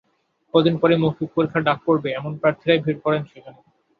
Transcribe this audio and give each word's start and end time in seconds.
কদিন 0.53 0.75
পরই 0.81 0.97
মৌখিক 1.01 1.29
পরীক্ষায় 1.35 1.65
ডাক 1.67 1.79
পড়বে 1.85 2.09
এমন 2.13 2.31
প্রার্থীরাই 2.41 2.83
ভিড় 2.85 2.99
করেন 3.05 3.21
সেখানে। 3.31 3.59